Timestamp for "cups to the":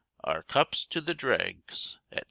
0.41-1.13